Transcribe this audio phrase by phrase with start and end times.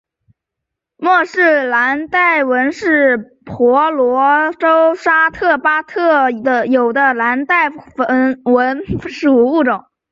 [0.97, 6.41] 莫氏蓝带蚊是婆罗洲沙巴特有
[6.91, 8.43] 的的蓝带蚊
[9.07, 9.85] 属物种。